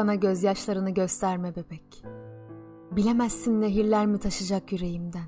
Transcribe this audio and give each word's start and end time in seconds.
Bana 0.00 0.14
gözyaşlarını 0.14 0.90
gösterme 0.90 1.56
bebek. 1.56 2.04
Bilemezsin 2.90 3.60
nehirler 3.60 4.06
mi 4.06 4.18
taşacak 4.18 4.72
yüreğimden. 4.72 5.26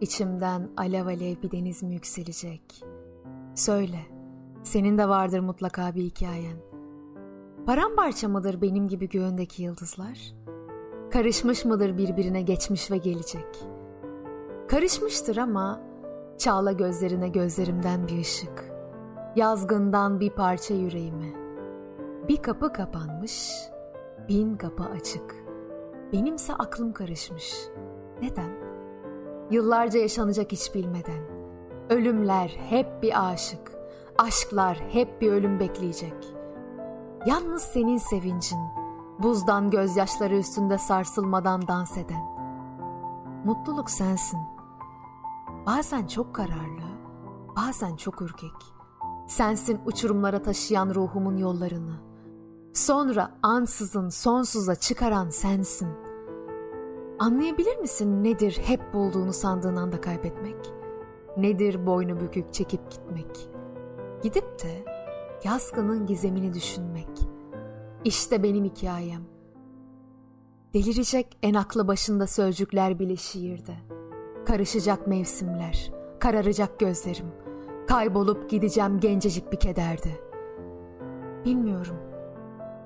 İçimden 0.00 0.70
alev 0.76 1.06
alev 1.06 1.42
bir 1.42 1.50
deniz 1.50 1.82
mi 1.82 1.94
yükselecek? 1.94 2.84
Söyle, 3.54 3.98
senin 4.62 4.98
de 4.98 5.08
vardır 5.08 5.40
mutlaka 5.40 5.94
bir 5.94 6.02
hikayen. 6.02 6.56
Paramparça 7.66 8.28
mıdır 8.28 8.62
benim 8.62 8.88
gibi 8.88 9.08
göğündeki 9.08 9.62
yıldızlar? 9.62 10.34
Karışmış 11.10 11.64
mıdır 11.64 11.98
birbirine 11.98 12.42
geçmiş 12.42 12.90
ve 12.90 12.96
gelecek? 12.96 13.64
Karışmıştır 14.68 15.36
ama 15.36 15.80
çağla 16.38 16.72
gözlerine 16.72 17.28
gözlerimden 17.28 18.08
bir 18.08 18.20
ışık. 18.20 18.72
Yazgından 19.36 20.20
bir 20.20 20.30
parça 20.30 20.74
yüreğime. 20.74 21.41
Bir 22.28 22.42
kapı 22.42 22.72
kapanmış, 22.72 23.52
bin 24.28 24.56
kapı 24.56 24.84
açık. 24.84 25.44
Benimse 26.12 26.54
aklım 26.54 26.92
karışmış. 26.92 27.54
Neden? 28.22 28.50
Yıllarca 29.50 30.00
yaşanacak 30.00 30.52
hiç 30.52 30.74
bilmeden. 30.74 31.22
Ölümler 31.90 32.48
hep 32.68 33.02
bir 33.02 33.30
aşık. 33.30 33.72
Aşklar 34.18 34.80
hep 34.88 35.20
bir 35.20 35.32
ölüm 35.32 35.60
bekleyecek. 35.60 36.34
Yalnız 37.26 37.62
senin 37.62 37.98
sevincin, 37.98 38.58
buzdan 39.18 39.70
gözyaşları 39.70 40.36
üstünde 40.36 40.78
sarsılmadan 40.78 41.68
dans 41.68 41.96
eden. 41.96 42.24
Mutluluk 43.44 43.90
sensin. 43.90 44.40
Bazen 45.66 46.06
çok 46.06 46.34
kararlı, 46.34 46.88
bazen 47.56 47.96
çok 47.96 48.22
ürkek. 48.22 48.74
Sensin 49.26 49.80
uçurumlara 49.86 50.42
taşıyan 50.42 50.94
ruhumun 50.94 51.36
yollarını. 51.36 52.11
Sonra 52.72 53.32
ansızın 53.42 54.08
sonsuza 54.08 54.74
çıkaran 54.74 55.30
sensin. 55.30 55.88
Anlayabilir 57.18 57.76
misin 57.76 58.24
nedir 58.24 58.60
hep 58.64 58.94
bulduğunu 58.94 59.32
sandığın 59.32 59.76
anda 59.76 60.00
kaybetmek? 60.00 60.56
Nedir 61.36 61.86
boynu 61.86 62.20
bükük 62.20 62.52
çekip 62.52 62.90
gitmek? 62.90 63.48
Gidip 64.22 64.62
de 64.62 64.84
yazgının 65.44 66.06
gizemini 66.06 66.54
düşünmek. 66.54 67.08
İşte 68.04 68.42
benim 68.42 68.64
hikayem. 68.64 69.22
Delirecek 70.74 71.38
en 71.42 71.54
aklı 71.54 71.88
başında 71.88 72.26
sözcükler 72.26 72.98
bile 72.98 73.16
şiirde. 73.16 73.74
Karışacak 74.46 75.06
mevsimler, 75.06 75.92
kararacak 76.20 76.80
gözlerim. 76.80 77.26
Kaybolup 77.88 78.50
gideceğim 78.50 79.00
gencecik 79.00 79.52
bir 79.52 79.60
kederde. 79.60 80.10
Bilmiyorum. 81.44 82.11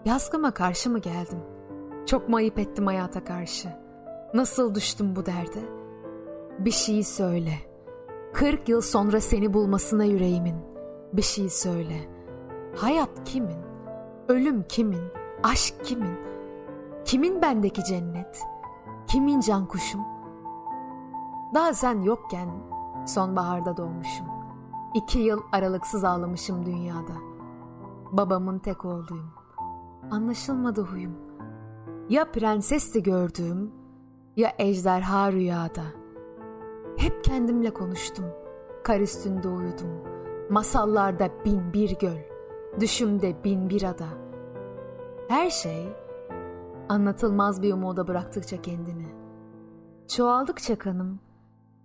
Yazgıma 0.06 0.50
karşı 0.50 0.90
mı 0.90 0.98
geldim? 0.98 1.38
Çok 2.06 2.28
mu 2.28 2.36
ayıp 2.36 2.58
ettim 2.58 2.86
hayata 2.86 3.24
karşı? 3.24 3.68
Nasıl 4.34 4.74
düştüm 4.74 5.16
bu 5.16 5.26
derde? 5.26 5.58
Bir 6.58 6.70
şey 6.70 7.04
söyle. 7.04 7.52
Kırk 8.34 8.68
yıl 8.68 8.80
sonra 8.80 9.20
seni 9.20 9.54
bulmasına 9.54 10.04
yüreğimin. 10.04 10.56
Bir 11.12 11.22
şey 11.22 11.48
söyle. 11.48 12.08
Hayat 12.76 13.24
kimin? 13.24 13.58
Ölüm 14.28 14.62
kimin? 14.68 15.02
Aşk 15.42 15.84
kimin? 15.84 16.18
Kimin 17.04 17.42
bendeki 17.42 17.84
cennet? 17.84 18.42
Kimin 19.06 19.40
can 19.40 19.66
kuşum? 19.66 20.00
Daha 21.54 21.74
sen 21.74 22.02
yokken 22.02 22.48
sonbaharda 23.06 23.76
doğmuşum. 23.76 24.26
İki 24.94 25.18
yıl 25.18 25.40
aralıksız 25.52 26.04
ağlamışım 26.04 26.66
dünyada. 26.66 27.14
Babamın 28.12 28.58
tek 28.58 28.84
oğluyum. 28.84 29.45
Anlaşılmadı 30.10 30.82
huyum. 30.82 31.16
Ya 32.08 32.32
prensesti 32.32 33.02
gördüğüm 33.02 33.72
ya 34.36 34.52
ejderha 34.58 35.32
rüyada. 35.32 35.82
Hep 36.96 37.24
kendimle 37.24 37.74
konuştum. 37.74 38.24
Kar 38.84 39.00
üstünde 39.00 39.48
uyudum. 39.48 39.90
Masallarda 40.50 41.28
bin 41.44 41.72
bir 41.72 41.98
göl. 41.98 42.18
Düşümde 42.80 43.44
bin 43.44 43.68
bir 43.68 43.82
ada. 43.82 44.06
Her 45.28 45.50
şey 45.50 45.88
anlatılmaz 46.88 47.62
bir 47.62 47.72
umuda 47.72 48.08
bıraktıkça 48.08 48.62
kendini. 48.62 49.06
Çoğaldıkça 50.08 50.78
kanım, 50.78 51.20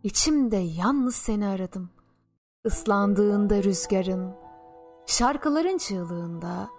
içimde 0.03 0.57
yalnız 0.57 1.15
seni 1.15 1.47
aradım. 1.47 1.89
Islandığında 2.65 3.63
rüzgarın, 3.63 4.33
şarkıların 5.05 5.77
çığlığında 5.77 6.69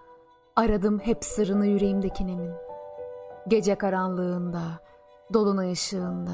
aradım 0.57 0.99
hep 0.99 1.25
sırrını 1.25 1.67
yüreğimdeki 1.67 2.27
nemin. 2.27 2.51
Gece 3.49 3.75
karanlığında, 3.75 4.63
dolunay 5.33 5.73
ışığında. 5.73 6.33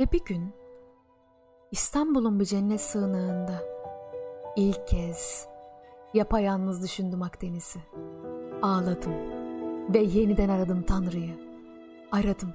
Ve 0.00 0.12
bir 0.12 0.24
gün 0.24 0.54
İstanbul'un 1.70 2.40
bir 2.40 2.44
cennet 2.44 2.80
sığınağında 2.80 3.62
ilk 4.56 4.88
kez 4.88 5.48
yapayalnız 6.14 6.82
düşündüm 6.82 7.22
Akdeniz'i. 7.22 7.80
Ağladım 8.62 9.14
ve 9.94 9.98
yeniden 9.98 10.48
aradım 10.48 10.82
Tanrı'yı. 10.82 11.34
Aradım. 12.12 12.54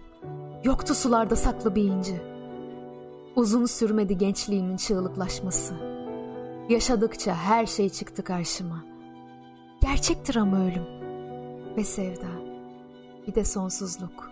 Yoktu 0.63 0.95
sularda 0.95 1.35
saklı 1.35 1.75
bir 1.75 1.83
inci. 1.83 2.21
Uzun 3.35 3.65
sürmedi 3.65 4.17
gençliğimin 4.17 4.77
çığlıklaşması. 4.77 5.73
Yaşadıkça 6.69 7.35
her 7.35 7.65
şey 7.65 7.89
çıktı 7.89 8.23
karşıma. 8.23 8.96
Gerçektir 9.87 10.35
ama 10.35 10.57
ölüm 10.65 10.85
ve 11.77 11.83
sevda. 11.83 12.27
Bir 13.27 13.35
de 13.35 13.45
sonsuzluk. 13.45 14.31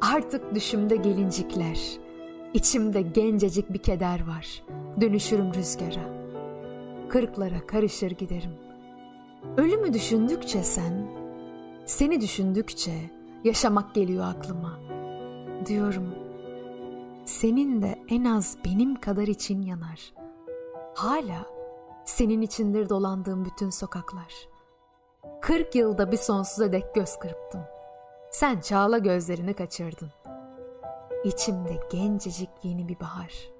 Artık 0.00 0.54
düşümde 0.54 0.96
gelincikler. 0.96 1.80
İçimde 2.54 3.02
gencecik 3.02 3.72
bir 3.72 3.78
keder 3.78 4.26
var. 4.26 4.64
Dönüşürüm 5.00 5.54
rüzgara. 5.54 6.14
Kırıklara 7.08 7.66
karışır 7.66 8.10
giderim. 8.10 8.50
Ölümü 9.56 9.92
düşündükçe 9.92 10.62
sen, 10.62 11.06
seni 11.86 12.20
düşündükçe 12.20 13.10
yaşamak 13.44 13.94
geliyor 13.94 14.24
aklıma. 14.24 14.80
Diyorum, 15.66 16.14
senin 17.24 17.82
de 17.82 17.98
en 18.08 18.24
az 18.24 18.56
benim 18.64 19.00
kadar 19.00 19.26
için 19.26 19.62
yanar. 19.62 20.14
Hala 20.94 21.46
senin 22.04 22.42
içindir 22.42 22.88
dolandığım 22.88 23.44
bütün 23.44 23.70
sokaklar. 23.70 24.53
Kırk 25.40 25.74
yılda 25.74 26.12
bir 26.12 26.16
sonsuza 26.16 26.72
dek 26.72 26.94
göz 26.94 27.18
kırptım. 27.18 27.64
Sen 28.30 28.60
çağla 28.60 28.98
gözlerini 28.98 29.54
kaçırdın. 29.54 30.10
İçimde 31.24 31.80
gencecik 31.90 32.50
yeni 32.62 32.88
bir 32.88 33.00
bahar.'' 33.00 33.53